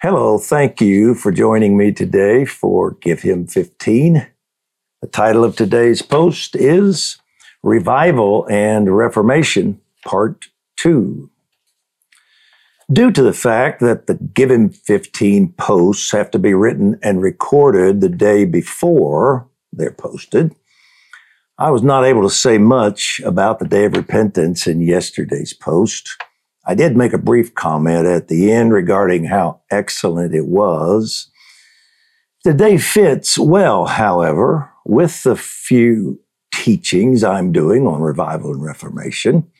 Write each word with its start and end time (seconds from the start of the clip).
Hello, 0.00 0.38
thank 0.38 0.80
you 0.80 1.12
for 1.12 1.32
joining 1.32 1.76
me 1.76 1.90
today 1.90 2.44
for 2.44 2.92
Give 2.92 3.22
Him 3.22 3.48
15. 3.48 4.28
The 5.02 5.08
title 5.08 5.42
of 5.42 5.56
today's 5.56 6.02
post 6.02 6.54
is 6.54 7.18
Revival 7.64 8.46
and 8.48 8.96
Reformation, 8.96 9.80
Part 10.06 10.50
2. 10.76 11.28
Due 12.92 13.10
to 13.10 13.22
the 13.24 13.32
fact 13.32 13.80
that 13.80 14.06
the 14.06 14.14
Give 14.14 14.52
Him 14.52 14.70
15 14.70 15.54
posts 15.54 16.12
have 16.12 16.30
to 16.30 16.38
be 16.38 16.54
written 16.54 16.96
and 17.02 17.20
recorded 17.20 18.00
the 18.00 18.08
day 18.08 18.44
before 18.44 19.48
they're 19.72 19.90
posted, 19.90 20.54
I 21.58 21.72
was 21.72 21.82
not 21.82 22.04
able 22.04 22.22
to 22.22 22.30
say 22.30 22.56
much 22.56 23.20
about 23.24 23.58
the 23.58 23.66
Day 23.66 23.86
of 23.86 23.96
Repentance 23.96 24.68
in 24.68 24.80
yesterday's 24.80 25.54
post. 25.54 26.08
I 26.68 26.74
did 26.74 26.98
make 26.98 27.14
a 27.14 27.18
brief 27.18 27.54
comment 27.54 28.06
at 28.06 28.28
the 28.28 28.52
end 28.52 28.74
regarding 28.74 29.24
how 29.24 29.62
excellent 29.70 30.34
it 30.34 30.46
was. 30.46 31.30
The 32.44 32.52
day 32.52 32.76
fits 32.76 33.38
well, 33.38 33.86
however, 33.86 34.70
with 34.84 35.22
the 35.22 35.34
few 35.34 36.20
teachings 36.52 37.24
I'm 37.24 37.52
doing 37.52 37.86
on 37.86 38.02
revival 38.02 38.52
and 38.52 38.62
reformation. 38.62 39.50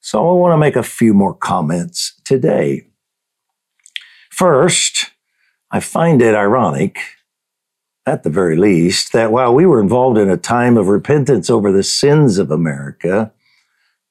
So 0.00 0.18
I 0.30 0.32
want 0.32 0.54
to 0.54 0.58
make 0.58 0.76
a 0.76 0.82
few 0.82 1.12
more 1.12 1.34
comments 1.34 2.18
today. 2.24 2.86
First, 4.30 5.10
I 5.70 5.80
find 5.80 6.22
it 6.22 6.34
ironic, 6.34 6.98
at 8.06 8.22
the 8.22 8.30
very 8.30 8.56
least, 8.56 9.12
that 9.12 9.30
while 9.30 9.54
we 9.54 9.66
were 9.66 9.80
involved 9.80 10.16
in 10.16 10.30
a 10.30 10.38
time 10.38 10.78
of 10.78 10.88
repentance 10.88 11.50
over 11.50 11.70
the 11.70 11.82
sins 11.82 12.38
of 12.38 12.50
America, 12.50 13.30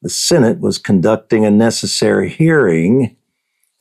the 0.02 0.10
Senate 0.10 0.60
was 0.60 0.78
conducting 0.78 1.46
a 1.46 1.52
necessary 1.52 2.30
hearing 2.30 3.16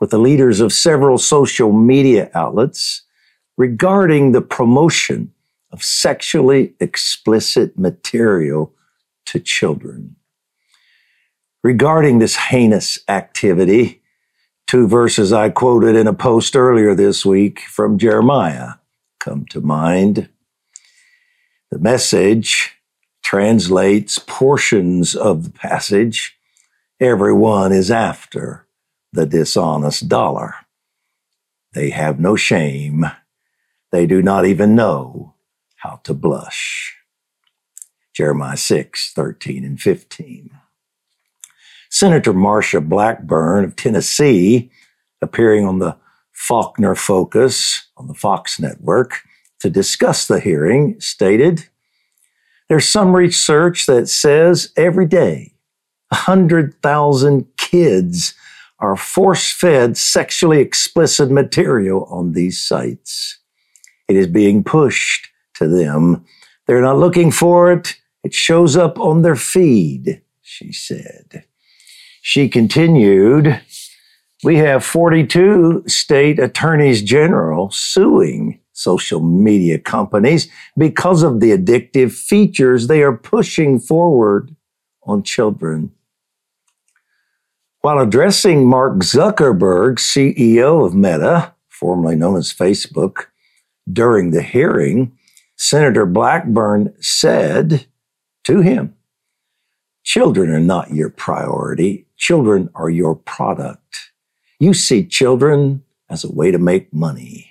with 0.01 0.11
the 0.11 0.19
leaders 0.19 0.61
of 0.61 0.73
several 0.73 1.19
social 1.19 1.73
media 1.73 2.31
outlets 2.35 3.03
regarding 3.57 4.33
the 4.33 4.43
promotion 4.43 5.33
of 5.73 5.83
sexually 5.83 6.75
explicit 6.81 7.79
material 7.79 8.73
to 9.27 9.39
children 9.39 10.17
regarding 11.63 12.19
this 12.19 12.37
heinous 12.37 12.99
activity, 13.09 14.03
two 14.67 14.87
verses 14.87 15.33
I 15.33 15.51
quoted 15.51 15.97
in 15.97 16.07
a 16.07 16.15
post 16.15 16.57
earlier 16.57 16.95
this 16.95 17.27
week 17.27 17.61
from 17.61 17.99
Jeremiah 17.99 18.75
come 19.21 19.45
to 19.51 19.61
mind. 19.61 20.29
The 21.71 21.79
message 21.79 22.78
translates 23.29 24.19
portions 24.19 25.15
of 25.15 25.45
the 25.45 25.51
passage. 25.51 26.39
Everyone 26.99 27.73
is 27.73 27.91
after 27.91 28.67
the 29.13 29.27
dishonest 29.27 30.09
dollar. 30.09 30.55
They 31.75 31.91
have 31.91 32.19
no 32.19 32.37
shame. 32.37 33.05
They 33.93 34.07
do 34.07 34.23
not 34.23 34.47
even 34.47 34.75
know 34.75 35.35
how 35.77 36.01
to 36.05 36.15
blush. 36.15 36.97
Jeremiah 38.15 38.57
6, 38.57 39.13
13 39.13 39.63
and 39.63 39.79
15. 39.79 40.49
Senator 41.91 42.33
Marsha 42.33 42.83
Blackburn 42.83 43.63
of 43.63 43.77
Tennessee, 43.77 44.71
appearing 45.21 45.67
on 45.67 45.81
the 45.81 45.99
Faulkner 46.33 46.95
Focus 46.95 47.91
on 47.99 48.07
the 48.07 48.15
Fox 48.15 48.59
network 48.59 49.21
to 49.61 49.69
discuss 49.69 50.27
the 50.27 50.41
hearing, 50.41 50.99
stated, 50.99 51.69
There's 52.69 52.89
some 52.89 53.17
research 53.17 53.87
that 53.87 54.09
says 54.09 54.73
every 54.77 55.07
day 55.07 55.55
100,000 56.11 57.47
kids 57.57 58.35
are 58.79 58.97
force 58.97 59.51
fed 59.51 59.97
sexually 59.97 60.61
explicit 60.61 61.31
material 61.31 62.05
on 62.11 62.33
these 62.33 62.63
sites. 62.63 63.39
It 64.07 64.17
is 64.17 64.27
being 64.27 64.63
pushed 64.63 65.29
to 65.55 65.67
them. 65.67 66.25
They're 66.67 66.83
not 66.83 66.99
looking 66.99 67.31
for 67.33 67.73
it. 67.73 67.97
It 68.23 68.35
shows 68.35 68.77
up 68.77 68.99
on 68.99 69.23
their 69.23 69.37
feed, 69.37 70.23
she 70.43 70.73
said. 70.73 71.45
She 72.23 72.49
continued, 72.49 73.61
we 74.45 74.57
have 74.57 74.85
42 74.85 75.85
state 75.87 76.39
attorneys 76.39 77.03
general 77.03 77.71
suing 77.71 78.61
social 78.79 79.21
media 79.21 79.79
companies 79.79 80.49
because 80.77 81.23
of 81.25 81.41
the 81.41 81.51
addictive 81.51 82.13
features 82.13 82.87
they 82.87 83.03
are 83.03 83.17
pushing 83.17 83.81
forward 83.81 84.55
on 85.03 85.23
children. 85.23 85.91
While 87.81 87.99
addressing 87.99 88.69
Mark 88.69 88.99
Zuckerberg, 88.99 89.97
CEO 89.99 90.87
of 90.87 90.95
Meta, 90.95 91.55
formerly 91.69 92.15
known 92.15 92.37
as 92.37 92.55
Facebook, 92.55 93.27
during 93.93 94.31
the 94.31 94.43
hearing, 94.43 95.17
Senator 95.57 96.07
Blackburn 96.07 96.95
said 97.01 97.87
to 98.45 98.61
him, 98.61 98.95
Children 100.05 100.51
are 100.51 100.61
not 100.61 100.93
your 100.93 101.11
priority. 101.11 102.07
Children 102.17 102.71
are 102.75 102.91
your 102.91 103.15
product. 103.15 104.13
You 104.61 104.73
see 104.73 105.05
children 105.05 105.83
as 106.09 106.25
a 106.25 106.33
way 106.33 106.51
to 106.51 106.59
make 106.59 106.93
money. 106.93 107.48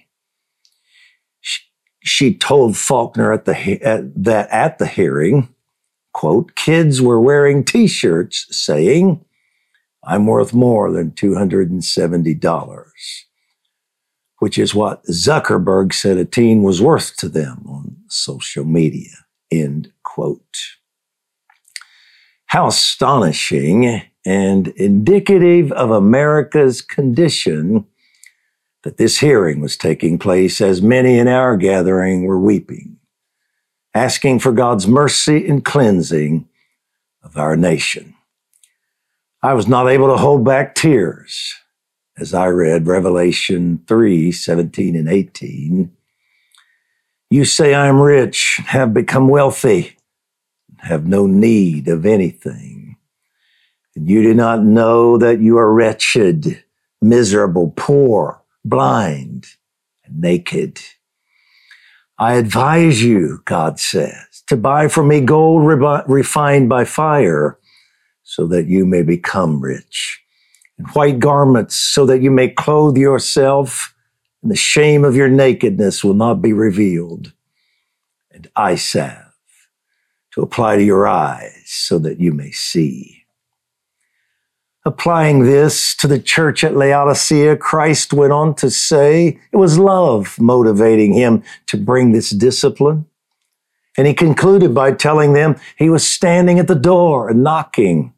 She, 2.07 2.33
told 2.33 2.77
Faulkner 2.77 3.33
at 3.33 3.43
the, 3.45 3.83
at, 3.83 4.23
that 4.23 4.49
at 4.49 4.79
the 4.79 4.87
hearing, 4.87 5.53
quote, 6.13 6.55
kids 6.55 7.01
were 7.01 7.19
wearing 7.19 7.65
t-shirts 7.65 8.47
saying, 8.49 9.23
I'm 10.05 10.25
worth 10.25 10.53
more 10.53 10.89
than 10.89 11.11
$270, 11.11 12.83
which 14.39 14.57
is 14.57 14.73
what 14.73 15.03
Zuckerberg 15.05 15.93
said 15.93 16.17
a 16.17 16.23
teen 16.23 16.63
was 16.63 16.81
worth 16.81 17.17
to 17.17 17.27
them 17.27 17.65
on 17.67 17.97
social 18.07 18.63
media, 18.63 19.11
end 19.51 19.91
quote. 20.03 20.57
How 22.45 22.67
astonishing 22.67 24.01
and 24.25 24.69
indicative 24.69 25.73
of 25.73 25.91
America's 25.91 26.81
condition 26.81 27.85
that 28.83 28.97
this 28.97 29.19
hearing 29.19 29.59
was 29.59 29.77
taking 29.77 30.17
place 30.17 30.61
as 30.61 30.81
many 30.81 31.17
in 31.17 31.27
our 31.27 31.57
gathering 31.57 32.25
were 32.25 32.39
weeping, 32.39 32.97
asking 33.93 34.39
for 34.39 34.51
God's 34.51 34.87
mercy 34.87 35.47
and 35.47 35.63
cleansing 35.63 36.47
of 37.23 37.37
our 37.37 37.55
nation. 37.55 38.15
I 39.43 39.53
was 39.53 39.67
not 39.67 39.87
able 39.87 40.07
to 40.07 40.17
hold 40.17 40.43
back 40.43 40.75
tears 40.75 41.55
as 42.17 42.33
I 42.33 42.47
read 42.47 42.87
Revelation 42.87 43.83
3 43.87 44.31
17 44.31 44.95
and 44.95 45.09
18. 45.09 45.91
You 47.29 47.45
say, 47.45 47.73
I 47.73 47.87
am 47.87 47.99
rich, 47.99 48.61
have 48.65 48.93
become 48.93 49.27
wealthy 49.27 49.97
have 50.79 51.05
no 51.05 51.25
need 51.25 51.87
of 51.87 52.05
anything. 52.05 52.97
And 53.95 54.09
you 54.09 54.23
do 54.23 54.33
not 54.33 54.63
know 54.63 55.17
that 55.17 55.39
you 55.39 55.57
are 55.57 55.73
wretched, 55.73 56.63
miserable, 57.01 57.73
poor, 57.75 58.36
blind, 58.69 59.47
and 60.05 60.21
naked. 60.21 60.79
I 62.19 62.33
advise 62.33 63.03
you, 63.03 63.41
God 63.45 63.79
says, 63.79 64.43
to 64.47 64.57
buy 64.57 64.87
from 64.87 65.09
me 65.09 65.21
gold 65.21 65.63
refined 65.65 66.69
by 66.69 66.85
fire 66.85 67.59
so 68.23 68.47
that 68.47 68.67
you 68.67 68.85
may 68.85 69.03
become 69.03 69.61
rich, 69.61 70.21
and 70.77 70.87
white 70.89 71.19
garments 71.19 71.75
so 71.75 72.05
that 72.05 72.21
you 72.21 72.31
may 72.31 72.49
clothe 72.49 72.97
yourself 72.97 73.93
and 74.41 74.51
the 74.51 74.55
shame 74.55 75.03
of 75.03 75.15
your 75.15 75.29
nakedness 75.29 76.03
will 76.03 76.13
not 76.13 76.35
be 76.35 76.53
revealed. 76.53 77.33
And 78.31 78.47
eye 78.55 78.75
salve 78.75 79.33
to 80.33 80.41
apply 80.41 80.77
to 80.77 80.83
your 80.83 81.07
eyes 81.07 81.63
so 81.65 81.97
that 81.99 82.19
you 82.19 82.31
may 82.31 82.51
see. 82.51 83.16
Applying 84.87 85.43
this 85.43 85.93
to 85.97 86.07
the 86.07 86.17
church 86.17 86.63
at 86.63 86.77
Laodicea, 86.77 87.57
Christ 87.57 88.13
went 88.13 88.31
on 88.31 88.55
to 88.55 88.71
say 88.71 89.37
it 89.51 89.57
was 89.57 89.77
love 89.77 90.39
motivating 90.39 91.11
him 91.11 91.43
to 91.65 91.75
bring 91.75 92.13
this 92.13 92.29
discipline. 92.29 93.05
And 93.97 94.07
he 94.07 94.13
concluded 94.13 94.73
by 94.73 94.93
telling 94.93 95.33
them 95.33 95.57
he 95.75 95.89
was 95.89 96.07
standing 96.07 96.57
at 96.57 96.69
the 96.69 96.73
door 96.73 97.27
and 97.27 97.43
knocking. 97.43 98.13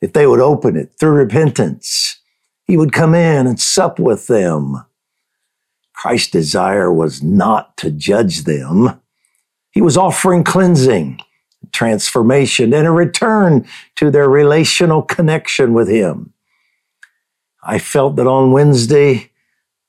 If 0.00 0.12
they 0.12 0.28
would 0.28 0.38
open 0.38 0.76
it 0.76 0.92
through 0.96 1.14
repentance, 1.14 2.20
he 2.62 2.76
would 2.76 2.92
come 2.92 3.12
in 3.12 3.48
and 3.48 3.58
sup 3.58 3.98
with 3.98 4.28
them. 4.28 4.84
Christ's 5.92 6.30
desire 6.30 6.92
was 6.92 7.20
not 7.20 7.76
to 7.78 7.90
judge 7.90 8.44
them. 8.44 9.00
He 9.72 9.82
was 9.82 9.96
offering 9.96 10.44
cleansing 10.44 11.18
transformation 11.72 12.72
and 12.74 12.86
a 12.86 12.90
return 12.90 13.66
to 13.96 14.10
their 14.10 14.28
relational 14.28 15.02
connection 15.02 15.74
with 15.74 15.88
Him. 15.88 16.32
I 17.62 17.78
felt 17.78 18.16
that 18.16 18.26
on 18.26 18.52
Wednesday, 18.52 19.30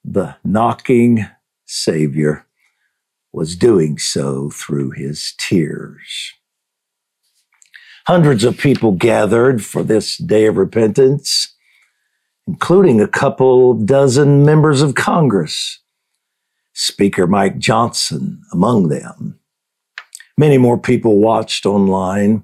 the 0.03 0.35
knocking 0.43 1.27
Savior 1.65 2.45
was 3.33 3.55
doing 3.55 3.97
so 3.99 4.49
through 4.49 4.91
his 4.91 5.33
tears. 5.37 6.33
Hundreds 8.07 8.43
of 8.43 8.57
people 8.57 8.93
gathered 8.93 9.63
for 9.63 9.83
this 9.83 10.17
day 10.17 10.45
of 10.45 10.57
repentance. 10.57 11.53
including 12.47 13.01
a 13.01 13.07
couple 13.07 13.73
dozen 13.73 14.45
members 14.45 14.81
of 14.81 14.95
Congress, 14.95 15.79
Speaker 16.73 17.27
Mike 17.27 17.57
Johnson 17.59 18.41
among 18.53 18.87
them. 18.87 19.39
Many 20.37 20.57
more 20.59 20.77
people 20.77 21.17
watched 21.17 21.65
online. 21.65 22.43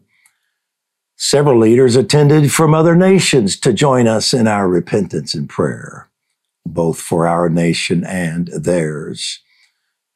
Several 1.16 1.60
leaders 1.60 1.96
attended 1.96 2.52
from 2.52 2.74
other 2.74 2.96
nations 2.96 3.60
to 3.60 3.72
join 3.72 4.08
us 4.08 4.34
in 4.34 4.48
our 4.48 4.68
repentance 4.68 5.36
and 5.36 5.48
prayer, 5.48 6.10
both 6.66 7.00
for 7.00 7.28
our 7.28 7.50
nation 7.50 8.04
and 8.04 8.48
theirs. 8.48 9.40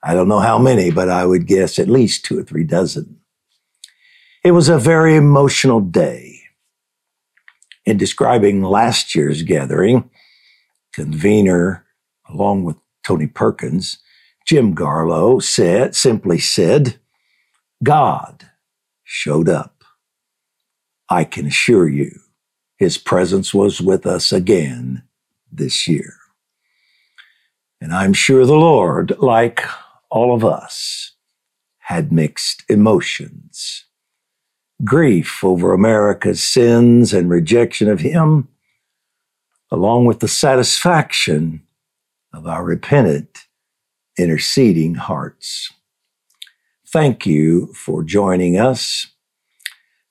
I 0.04 0.16
don't 0.16 0.28
know 0.28 0.40
how 0.40 0.58
many, 0.58 0.90
but 0.90 1.10
I 1.10 1.26
would 1.26 1.46
guess 1.46 1.78
at 1.78 1.88
least 1.88 2.26
two 2.26 2.40
or 2.40 2.44
three 2.44 2.64
dozen. 2.64 3.20
It 4.44 4.52
was 4.52 4.70
a 4.70 4.80
very 4.80 5.16
emotional 5.16 5.80
day. 5.80 6.40
In 7.86 7.98
describing 7.98 8.64
last 8.64 9.14
year's 9.16 9.44
gathering, 9.44 10.10
convener, 10.94 11.86
along 12.28 12.64
with 12.64 12.78
Tony 13.04 13.28
Perkins, 13.28 14.00
Jim 14.46 14.76
Garlow 14.76 15.42
said, 15.42 15.96
simply 15.96 16.40
said, 16.40 17.00
God 17.84 18.50
showed 19.04 19.50
up. 19.50 19.84
I 21.10 21.24
can 21.24 21.48
assure 21.48 21.88
you, 21.88 22.20
his 22.78 22.98
presence 22.98 23.54
was 23.54 23.82
with 23.82 24.06
us 24.06 24.32
again 24.32 25.04
this 25.52 25.88
year. 25.88 26.14
And 27.80 27.94
I'm 27.94 28.14
sure 28.14 28.46
the 28.46 28.56
Lord, 28.56 29.18
like 29.20 29.62
all 30.10 30.34
of 30.34 30.44
us, 30.44 31.14
had 31.80 32.12
mixed 32.12 32.64
emotions. 32.70 33.86
Grief 34.84 35.44
over 35.44 35.74
America's 35.74 36.44
sins 36.44 37.14
and 37.14 37.30
rejection 37.30 37.90
of 37.90 38.02
Him, 38.02 38.48
along 39.72 40.06
with 40.06 40.20
the 40.20 40.28
satisfaction 40.28 41.64
of 42.34 42.46
our 42.46 42.64
repentant, 42.64 43.46
interceding 44.18 44.96
hearts. 44.96 45.72
Thank 46.98 47.28
you 47.28 47.72
for 47.76 48.04
joining 48.04 48.58
us. 48.58 49.06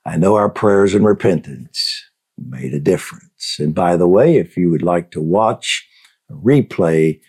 I 0.04 0.16
know 0.16 0.36
our 0.36 0.48
prayers 0.48 0.94
and 0.94 1.04
repentance 1.04 2.04
made 2.38 2.72
a 2.72 2.78
difference. 2.78 3.56
And 3.58 3.74
by 3.74 3.96
the 3.96 4.06
way, 4.06 4.36
if 4.36 4.56
you 4.56 4.70
would 4.70 4.84
like 4.84 5.10
to 5.10 5.20
watch 5.20 5.84
a 6.30 6.34
replay 6.34 7.20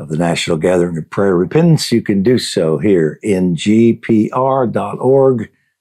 of 0.00 0.08
the 0.08 0.16
National 0.16 0.56
Gathering 0.56 0.98
of 0.98 1.08
Prayer 1.10 1.36
Repentance, 1.36 1.92
you 1.92 2.02
can 2.02 2.24
do 2.24 2.40
so 2.40 2.78
here 2.78 3.20
in 3.22 3.54
gpr.org 3.54 4.32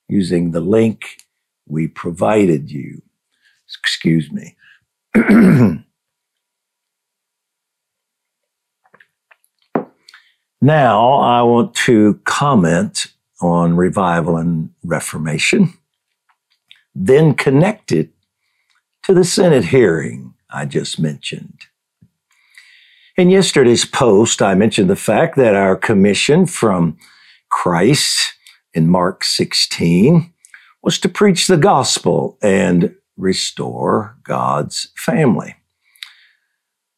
using 0.07 0.51
the 0.51 0.61
link 0.61 1.17
we 1.65 1.87
provided 1.87 2.69
you. 2.69 3.01
Excuse 3.67 4.31
me. 4.31 4.55
now, 10.62 11.13
I 11.13 11.44
want 11.44 11.75
to 11.86 12.19
comment 12.24 13.07
on 13.42 13.75
revival 13.75 14.38
and 14.38 14.71
reformation, 14.83 15.74
then 16.95 17.36
connect 17.36 17.92
it 17.92 18.09
to 19.04 19.13
the 19.13 19.24
Senate 19.24 19.65
hearing 19.65 20.33
I 20.50 20.65
just 20.65 21.00
mentioned. 21.00 21.68
In 23.15 23.30
yesterday's 23.30 23.86
post, 23.86 24.42
I 24.42 24.56
mentioned 24.56 24.89
the 24.89 24.95
fact 24.95 25.36
that 25.38 25.56
our 25.56 25.75
commission 25.75 26.45
from 26.45 26.98
Christ 27.50 28.33
in 28.74 28.89
Mark 28.89 29.24
16 29.24 30.33
was 30.81 31.00
to 31.00 31.10
preach 31.10 31.48
the 31.48 31.57
gospel 31.57 32.38
and 32.42 32.95
restore 33.18 34.18
God's 34.24 34.89
family. 34.95 35.56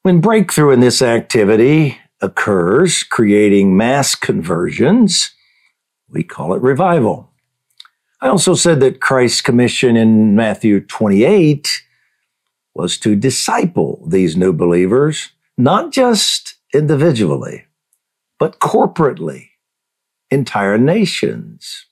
When 0.03 0.21
breakthrough 0.21 0.71
in 0.71 0.79
this 0.79 1.01
activity 1.01 1.99
occurs, 2.21 3.03
creating 3.03 3.77
mass 3.77 4.15
conversions, 4.15 5.31
we 6.09 6.23
call 6.23 6.53
it 6.53 6.61
revival. 6.61 7.31
I 8.21 8.27
also 8.27 8.53
said 8.53 8.79
that 8.81 8.99
Christ's 8.99 9.41
commission 9.41 9.95
in 9.95 10.35
Matthew 10.35 10.81
28 10.81 11.83
was 12.73 12.97
to 12.99 13.15
disciple 13.15 14.05
these 14.07 14.35
new 14.35 14.53
believers 14.53 15.29
not 15.57 15.91
just 15.91 16.55
individually, 16.73 17.65
but 18.39 18.59
corporately, 18.59 19.49
entire 20.31 20.77
nations. 20.77 21.85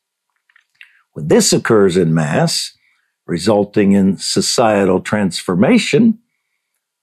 When 1.11 1.27
this 1.27 1.51
occurs 1.51 1.97
in 1.97 2.13
mass, 2.13 2.77
resulting 3.25 3.91
in 3.91 4.17
societal 4.17 5.01
transformation, 5.01 6.19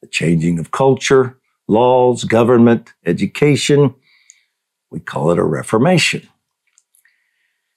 the 0.01 0.09
changing 0.09 0.59
of 0.59 0.71
culture, 0.71 1.39
laws, 1.67 2.25
government, 2.25 2.93
education, 3.07 3.95
we 4.91 5.01
call 5.01 5.31
it 5.31 5.39
a 5.39 5.45
reformation. 5.45 6.29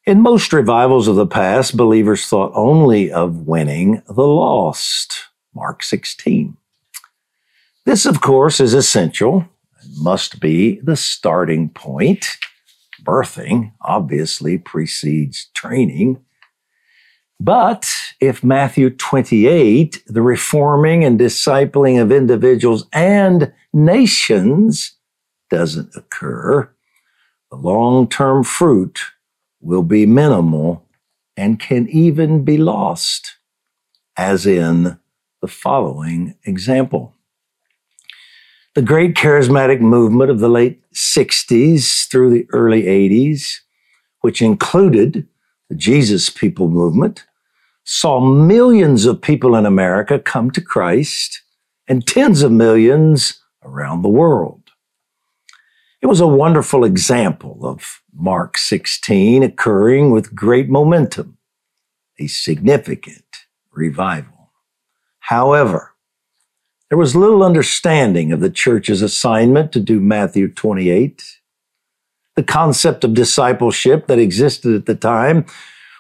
In 0.06 0.22
most 0.22 0.54
revivals 0.54 1.08
of 1.08 1.16
the 1.16 1.28
past, 1.28 1.76
believers 1.76 2.28
thought 2.28 2.52
only 2.56 3.12
of 3.12 3.48
winning 3.48 4.02
the 4.08 4.28
lost. 4.28 5.26
Mark 5.54 5.84
16. 5.84 6.56
This, 7.86 8.06
of 8.06 8.22
course, 8.22 8.60
is 8.60 8.74
essential, 8.74 9.46
must 9.98 10.40
be 10.40 10.80
the 10.82 10.96
starting 10.96 11.70
point. 11.70 12.38
Birthing 13.04 13.72
obviously 13.82 14.58
precedes 14.58 15.50
training. 15.54 16.20
But 17.40 17.90
if 18.20 18.44
Matthew 18.44 18.90
28, 18.90 20.04
the 20.08 20.22
reforming 20.22 21.04
and 21.04 21.20
discipling 21.20 22.02
of 22.02 22.12
individuals 22.12 22.88
and 22.92 23.54
nations, 23.86 24.94
doesn't 25.50 25.96
occur, 25.96 26.70
the 27.52 27.58
long 27.58 28.08
term 28.10 28.44
fruit 28.44 29.00
will 29.62 29.84
be 29.84 30.06
minimal 30.06 30.86
and 31.36 31.60
can 31.60 31.88
even 31.90 32.44
be 32.44 32.58
lost, 32.58 33.38
as 34.18 34.46
in 34.46 35.00
the 35.42 35.48
following 35.48 36.36
example. 36.44 37.14
The 38.76 38.82
great 38.82 39.16
charismatic 39.16 39.80
movement 39.80 40.30
of 40.30 40.40
the 40.40 40.50
late 40.50 40.82
60s 40.94 42.08
through 42.10 42.32
the 42.32 42.48
early 42.52 42.84
80s, 42.84 43.60
which 44.22 44.42
included 44.42 45.28
the 45.70 45.76
Jesus 45.76 46.30
People 46.30 46.70
movement, 46.70 47.26
saw 47.84 48.20
millions 48.20 49.06
of 49.06 49.22
people 49.22 49.56
in 49.56 49.66
America 49.66 50.20
come 50.20 50.52
to 50.52 50.62
Christ 50.62 51.42
and 51.88 52.06
tens 52.06 52.42
of 52.42 52.52
millions 52.52 53.42
around 53.68 54.02
the 54.02 54.10
world. 54.10 54.72
It 56.02 56.08
was 56.08 56.20
a 56.20 56.28
wonderful 56.28 56.84
example 56.84 57.60
of 57.64 58.02
Mark 58.14 58.58
16 58.58 59.44
occurring 59.44 60.12
with 60.12 60.36
great 60.36 60.70
momentum, 60.70 61.38
a 62.20 62.28
significant 62.28 63.26
revival. 63.72 64.52
However, 65.20 65.94
there 66.90 66.98
was 66.98 67.16
little 67.16 67.44
understanding 67.44 68.32
of 68.32 68.40
the 68.40 68.50
church's 68.50 69.02
assignment 69.02 69.72
to 69.74 69.80
do 69.80 70.00
Matthew 70.00 70.48
28. 70.48 71.24
The 72.36 72.44
concept 72.44 73.04
of 73.04 73.14
discipleship 73.14 74.08
that 74.08 74.20
existed 74.20 74.74
at 74.74 74.86
the 74.86 74.96
time 74.96 75.46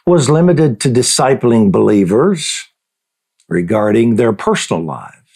was 0.05 0.29
limited 0.29 0.79
to 0.79 0.89
discipling 0.89 1.71
believers 1.71 2.67
regarding 3.49 4.15
their 4.15 4.31
personal 4.31 4.81
lives. 4.81 5.26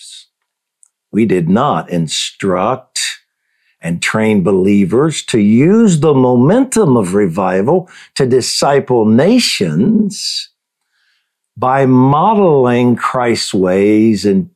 We 1.11 1.25
did 1.25 1.49
not 1.49 1.89
instruct 1.89 2.99
and 3.81 4.01
train 4.01 4.43
believers 4.43 5.23
to 5.23 5.39
use 5.39 5.99
the 5.99 6.13
momentum 6.13 6.95
of 6.95 7.15
revival 7.15 7.89
to 8.15 8.25
disciple 8.27 9.05
nations 9.05 10.49
by 11.57 11.85
modeling 11.85 12.95
Christ's 12.95 13.53
ways 13.53 14.25
and 14.25 14.49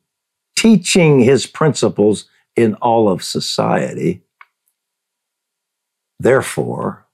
teaching 0.56 1.20
his 1.20 1.46
principles 1.46 2.26
in 2.54 2.74
all 2.76 3.08
of 3.08 3.22
society. 3.22 4.22
Therefore, 6.18 7.06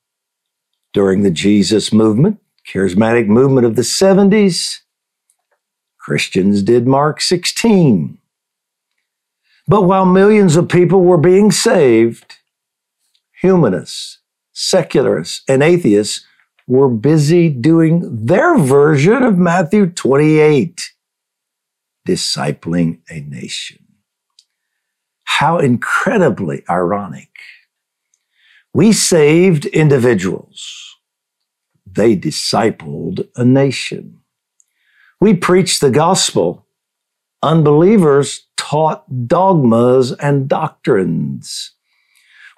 during 0.92 1.22
the 1.22 1.30
Jesus 1.30 1.92
movement, 1.92 2.38
charismatic 2.68 3.26
movement 3.26 3.66
of 3.66 3.74
the 3.74 3.82
70s, 3.82 4.80
Christians 5.98 6.62
did 6.62 6.86
Mark 6.86 7.20
16. 7.20 8.18
But 9.68 9.82
while 9.82 10.06
millions 10.06 10.56
of 10.56 10.68
people 10.68 11.02
were 11.02 11.18
being 11.18 11.50
saved, 11.50 12.36
humanists, 13.40 14.18
secularists, 14.52 15.42
and 15.48 15.62
atheists 15.62 16.26
were 16.66 16.88
busy 16.88 17.48
doing 17.48 18.26
their 18.26 18.58
version 18.58 19.22
of 19.22 19.38
Matthew 19.38 19.86
28 19.86 20.92
discipling 22.06 22.98
a 23.08 23.20
nation. 23.20 23.78
How 25.24 25.58
incredibly 25.58 26.64
ironic. 26.68 27.30
We 28.74 28.92
saved 28.92 29.66
individuals. 29.66 30.96
They 31.86 32.16
discipled 32.16 33.28
a 33.36 33.44
nation. 33.44 34.20
We 35.20 35.34
preached 35.34 35.80
the 35.80 35.90
gospel. 35.90 36.66
Unbelievers 37.42 38.46
taught 38.72 39.28
dogmas 39.28 40.12
and 40.12 40.48
doctrines. 40.48 41.72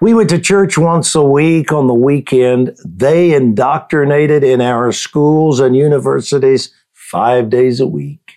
We 0.00 0.14
went 0.14 0.30
to 0.30 0.38
church 0.38 0.78
once 0.78 1.12
a 1.16 1.25
week 1.25 1.73
on 1.73 1.88
the 1.88 1.94
weekend. 1.94 2.76
They 2.85 3.35
indoctrinated 3.35 4.44
in 4.44 4.61
our 4.61 4.92
schools 4.92 5.59
and 5.59 5.75
universities 5.75 6.73
five 6.92 7.50
days 7.50 7.80
a 7.80 7.87
week. 7.88 8.35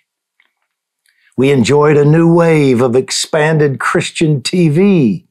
We 1.38 1.52
enjoyed 1.52 1.98
a 1.98 2.06
new 2.06 2.34
wave 2.34 2.82
of 2.82 2.96
expanded 2.96 3.80
Christian 3.80 4.42
TV. 4.42 5.28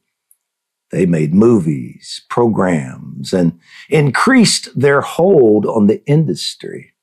They 0.91 1.05
made 1.05 1.33
movies, 1.33 2.21
programs, 2.29 3.33
and 3.33 3.59
increased 3.89 4.69
their 4.79 5.01
hold 5.01 5.65
on 5.65 5.87
the 5.87 6.01
industry. 6.05 6.93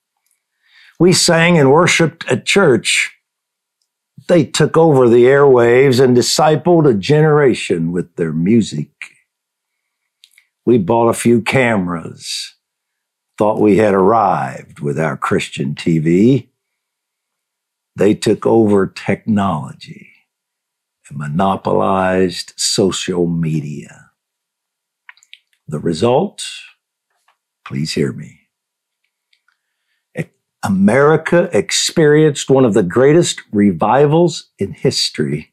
We 0.99 1.13
sang 1.13 1.59
and 1.59 1.71
worshiped 1.71 2.25
at 2.31 2.47
church. 2.47 3.14
They 4.27 4.45
took 4.45 4.77
over 4.77 5.09
the 5.09 5.25
airwaves 5.25 6.03
and 6.03 6.17
discipled 6.17 6.89
a 6.89 6.95
generation 6.95 7.93
with 7.93 8.17
their 8.17 8.33
music. 8.33 8.91
We 10.65 10.79
bought 10.79 11.09
a 11.09 11.15
few 11.15 11.43
cameras, 11.43 12.55
thought 13.37 13.61
we 13.61 13.77
had 13.77 13.93
arrived 13.93 14.81
with 14.81 14.99
our 14.99 15.19
Christian 15.19 15.75
TV. 15.75 16.49
They 17.97 18.15
took 18.15 18.47
over 18.47 18.87
technology 18.87 20.11
and 21.09 21.19
monopolized 21.19 22.55
social 22.57 23.27
media. 23.27 24.11
The 25.69 25.79
result? 25.79 26.47
Please 27.67 27.93
hear 27.93 28.13
me. 28.13 28.44
America 30.65 31.51
experienced 31.53 32.49
one 32.49 32.65
of 32.65 32.73
the 32.73 32.83
greatest 32.83 33.43
revivals 33.53 34.51
in 34.59 34.73
history 34.73 35.53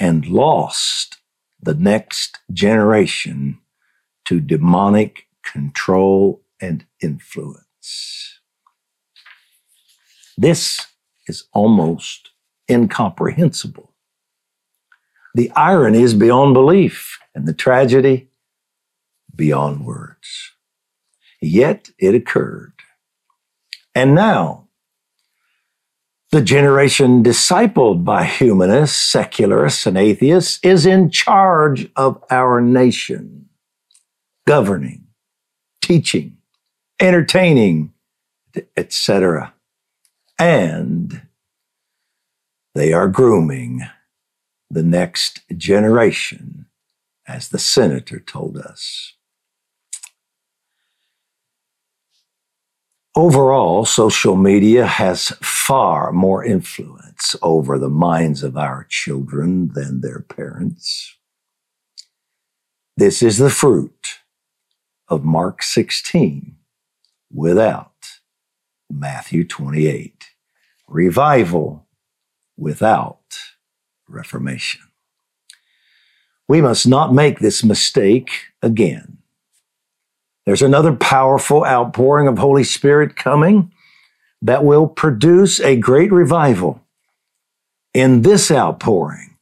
and 0.00 0.26
lost 0.26 1.18
the 1.60 1.74
next 1.74 2.38
generation 2.50 3.58
to 4.24 4.40
demonic 4.40 5.26
control 5.42 6.42
and 6.58 6.86
influence. 7.02 8.40
This 10.38 10.86
is 11.26 11.44
almost 11.52 12.30
incomprehensible. 12.70 13.92
The 15.34 15.50
irony 15.50 16.00
is 16.00 16.14
beyond 16.14 16.54
belief 16.54 17.18
and 17.34 17.46
the 17.46 17.52
tragedy 17.52 18.30
beyond 19.34 19.84
words. 19.84 20.52
Yet 21.42 21.90
it 21.98 22.14
occurred. 22.14 22.75
And 23.96 24.14
now, 24.14 24.68
the 26.30 26.42
generation 26.42 27.22
discipled 27.22 28.04
by 28.04 28.24
humanists, 28.24 28.98
secularists, 28.98 29.86
and 29.86 29.96
atheists 29.96 30.60
is 30.62 30.84
in 30.84 31.08
charge 31.08 31.90
of 31.96 32.22
our 32.28 32.60
nation 32.60 33.48
governing, 34.46 35.06
teaching, 35.80 36.36
entertaining, 37.00 37.94
etc. 38.76 39.54
And 40.38 41.22
they 42.74 42.92
are 42.92 43.08
grooming 43.08 43.80
the 44.68 44.82
next 44.82 45.40
generation, 45.56 46.66
as 47.26 47.48
the 47.48 47.58
senator 47.58 48.20
told 48.20 48.58
us. 48.58 49.15
Overall, 53.16 53.86
social 53.86 54.36
media 54.36 54.84
has 54.86 55.28
far 55.40 56.12
more 56.12 56.44
influence 56.44 57.34
over 57.40 57.78
the 57.78 57.88
minds 57.88 58.42
of 58.42 58.58
our 58.58 58.84
children 58.90 59.70
than 59.72 60.02
their 60.02 60.20
parents. 60.20 61.16
This 62.94 63.22
is 63.22 63.38
the 63.38 63.48
fruit 63.48 64.18
of 65.08 65.24
Mark 65.24 65.62
16 65.62 66.56
without 67.32 67.94
Matthew 68.90 69.46
28. 69.46 70.26
Revival 70.86 71.86
without 72.58 73.38
reformation. 74.06 74.82
We 76.46 76.60
must 76.60 76.86
not 76.86 77.14
make 77.14 77.38
this 77.38 77.64
mistake 77.64 78.30
again. 78.60 79.15
There's 80.46 80.62
another 80.62 80.94
powerful 80.94 81.64
outpouring 81.64 82.28
of 82.28 82.38
Holy 82.38 82.62
Spirit 82.62 83.16
coming 83.16 83.72
that 84.40 84.64
will 84.64 84.86
produce 84.86 85.58
a 85.60 85.76
great 85.76 86.12
revival. 86.12 86.82
In 87.92 88.22
this 88.22 88.50
outpouring, 88.50 89.38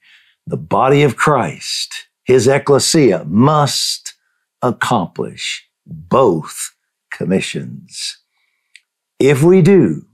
the 0.46 0.56
body 0.56 1.02
of 1.02 1.16
Christ, 1.16 2.08
his 2.24 2.48
ecclesia, 2.48 3.24
must 3.26 4.14
accomplish 4.62 5.68
both 5.86 6.74
commissions. 7.10 8.18
If 9.18 9.42
we 9.42 9.60
do, 9.60 10.06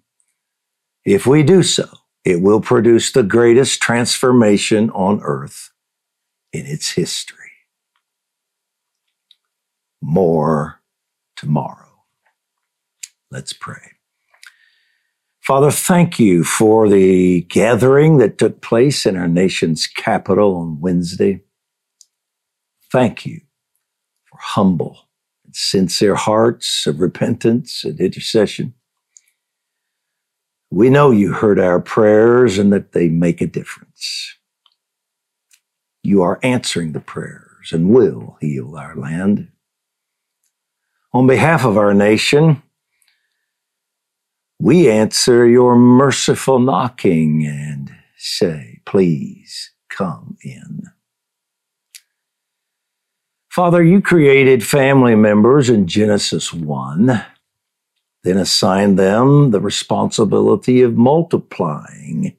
if 1.05 1.25
we 1.25 1.45
do 1.45 1.63
so, 1.63 1.89
it 2.25 2.43
will 2.43 2.61
produce 2.61 3.13
the 3.13 3.23
greatest 3.23 3.81
transformation 3.81 4.91
on 4.91 5.21
earth 5.23 5.71
in 6.53 6.67
its 6.67 6.91
history. 6.93 7.37
More 10.03 10.80
tomorrow. 11.41 11.89
Let's 13.31 13.55
pray. 13.55 13.93
Father, 15.41 15.71
thank 15.71 16.21
you 16.21 16.45
for 16.45 16.89
the 16.89 17.43
gathering 17.43 18.19
that 18.19 18.37
took 18.37 18.61
place 18.61 19.07
in 19.07 19.17
our 19.17 19.27
nation's 19.27 19.87
capital 19.87 20.57
on 20.57 20.81
Wednesday. 20.81 21.43
Thank 22.93 23.25
you 23.25 23.41
for 24.29 24.39
humble 24.41 25.09
and 25.45 25.57
sincere 25.57 26.15
hearts 26.15 26.87
of 26.87 27.01
repentance 27.01 27.85
and 27.85 27.99
intercession. 27.99 28.75
We 30.71 30.91
know 30.91 31.11
you 31.11 31.33
heard 31.33 31.59
our 31.59 31.81
prayers 31.81 32.59
and 32.59 32.73
that 32.73 32.93
they 32.93 33.09
make 33.09 33.41
a 33.41 33.47
difference. 33.47 34.37
You 36.03 36.23
are 36.23 36.39
answering 36.43 36.93
the 36.93 37.01
prayers 37.01 37.73
and 37.73 37.91
will 37.91 38.37
heal 38.41 38.77
our 38.77 38.95
land. 38.95 39.50
On 41.13 41.27
behalf 41.27 41.65
of 41.65 41.77
our 41.77 41.93
nation, 41.93 42.63
we 44.61 44.89
answer 44.89 45.49
your 45.49 45.75
merciful 45.75 46.61
knocking 46.61 47.45
and 47.45 47.93
say, 48.17 48.81
please 48.85 49.73
come 49.89 50.37
in. 50.45 50.85
Father, 53.49 53.83
you 53.83 54.01
created 54.01 54.65
family 54.65 55.17
members 55.17 55.69
in 55.69 55.89
Genesis 55.89 56.53
1, 56.53 57.25
then 58.23 58.37
assigned 58.37 58.97
them 58.97 59.51
the 59.51 59.61
responsibility 59.61 60.83
of 60.83 60.97
multiplying, 60.97 62.37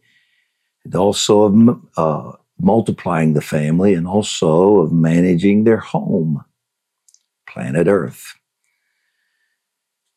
and 0.86 0.96
also 0.96 1.44
of 1.44 1.80
uh, 1.98 2.38
multiplying 2.58 3.34
the 3.34 3.42
family, 3.42 3.94
and 3.94 4.08
also 4.08 4.78
of 4.78 4.94
managing 4.94 5.66
their 5.66 5.80
home, 5.80 6.46
planet 7.46 7.88
Earth. 7.88 8.36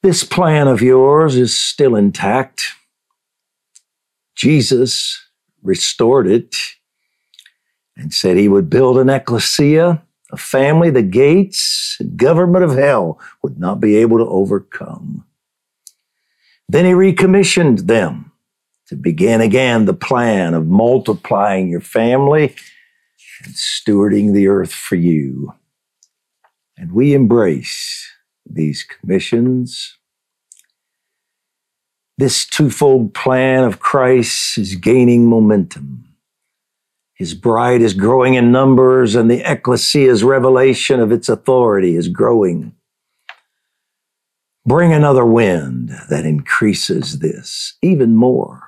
This 0.04 0.22
plan 0.22 0.68
of 0.68 0.82
yours 0.82 1.34
is 1.34 1.58
still 1.58 1.96
intact. 1.96 2.74
Jesus 4.36 5.18
restored 5.62 6.26
it 6.26 6.54
and 7.96 8.12
said 8.12 8.36
he 8.36 8.46
would 8.46 8.68
build 8.68 8.98
an 8.98 9.08
ecclesia 9.08 10.02
a 10.30 10.36
family 10.36 10.90
the 10.90 11.00
gates 11.00 11.96
and 12.00 12.18
government 12.18 12.66
of 12.66 12.76
hell 12.76 13.18
would 13.42 13.58
not 13.58 13.80
be 13.80 13.96
able 13.96 14.18
to 14.18 14.26
overcome. 14.26 15.24
Then 16.68 16.84
he 16.84 16.92
recommissioned 16.92 17.86
them 17.86 18.30
to 18.88 18.96
begin 18.96 19.40
again 19.40 19.86
the 19.86 19.94
plan 19.94 20.52
of 20.52 20.66
multiplying 20.66 21.70
your 21.70 21.80
family 21.80 22.54
and 23.42 23.54
stewarding 23.54 24.34
the 24.34 24.48
earth 24.48 24.74
for 24.74 24.96
you. 24.96 25.54
And 26.76 26.92
we 26.92 27.14
embrace 27.14 28.13
these 28.46 28.82
commissions. 28.82 29.98
This 32.16 32.46
twofold 32.46 33.12
plan 33.14 33.64
of 33.64 33.80
Christ 33.80 34.56
is 34.58 34.76
gaining 34.76 35.28
momentum. 35.28 36.04
His 37.14 37.34
bride 37.34 37.80
is 37.80 37.94
growing 37.94 38.34
in 38.34 38.52
numbers, 38.52 39.14
and 39.14 39.30
the 39.30 39.42
ecclesia's 39.50 40.24
revelation 40.24 41.00
of 41.00 41.12
its 41.12 41.28
authority 41.28 41.96
is 41.96 42.08
growing. 42.08 42.74
Bring 44.66 44.92
another 44.92 45.24
wind 45.24 45.90
that 46.08 46.24
increases 46.24 47.18
this 47.18 47.74
even 47.82 48.16
more. 48.16 48.62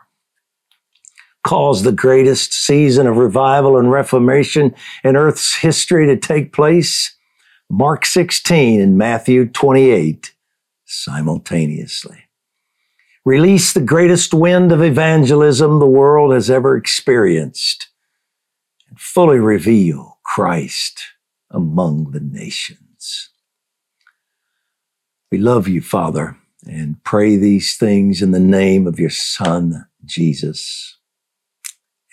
Cause 1.43 1.83
the 1.83 1.93
greatest 1.93 2.53
season 2.53 3.07
of 3.07 3.17
revival 3.17 3.79
and 3.79 3.91
reformation 3.91 4.75
in 5.05 5.17
earth's 5.17 5.55
history 5.55 6.07
to 6.07 6.17
take 6.17 6.53
place. 6.53 7.16
Mark 7.71 8.07
16 8.07 8.81
and 8.81 8.97
Matthew 8.97 9.47
28 9.47 10.33
simultaneously. 10.85 12.25
release 13.27 13.73
the 13.73 13.81
greatest 13.81 14.33
wind 14.33 14.71
of 14.71 14.81
evangelism 14.81 15.81
the 15.81 15.87
world 15.87 16.33
has 16.33 16.49
ever 16.49 16.77
experienced, 16.77 17.89
and 18.89 19.01
fully 19.01 19.41
reveal 19.41 20.19
Christ 20.25 21.03
among 21.51 22.13
the 22.13 22.21
nations. 22.21 23.31
We 25.33 25.39
love 25.39 25.67
you, 25.67 25.81
Father, 25.81 26.37
and 26.65 27.03
pray 27.03 27.37
these 27.37 27.77
things 27.77 28.23
in 28.23 28.31
the 28.31 28.39
name 28.39 28.87
of 28.87 29.01
your 29.01 29.11
Son, 29.11 29.87
Jesus. 30.05 30.97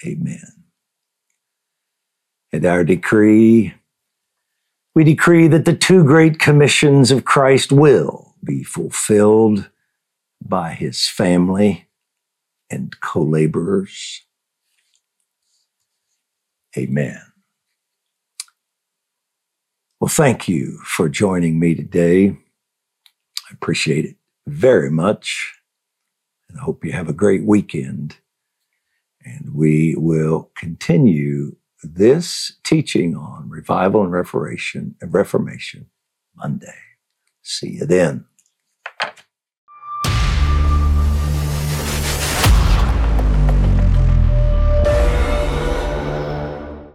Amen. 0.03 0.63
And 2.51 2.65
our 2.65 2.83
decree, 2.83 3.75
we 4.95 5.03
decree 5.03 5.47
that 5.47 5.65
the 5.65 5.75
two 5.75 6.03
great 6.03 6.39
commissions 6.39 7.11
of 7.11 7.25
Christ 7.25 7.71
will 7.71 8.35
be 8.43 8.63
fulfilled 8.63 9.69
by 10.41 10.73
his 10.73 11.07
family 11.07 11.87
and 12.69 12.99
co 12.99 13.21
laborers. 13.21 14.21
Amen. 16.77 17.21
Well, 19.99 20.09
thank 20.09 20.47
you 20.47 20.79
for 20.83 21.07
joining 21.07 21.59
me 21.59 21.75
today. 21.75 22.29
I 22.29 23.53
appreciate 23.53 24.05
it 24.05 24.17
very 24.47 24.89
much. 24.89 25.53
And 26.49 26.59
I 26.59 26.63
hope 26.63 26.83
you 26.83 26.91
have 26.91 27.07
a 27.07 27.13
great 27.13 27.45
weekend. 27.45 28.17
And 29.23 29.53
we 29.53 29.95
will 29.97 30.51
continue 30.57 31.55
this 31.83 32.53
teaching 32.63 33.15
on 33.15 33.49
revival 33.49 34.03
and 34.03 34.11
reformation, 34.11 34.95
reformation 35.01 35.87
Monday. 36.35 36.75
See 37.41 37.71
you 37.73 37.85
then. 37.85 38.25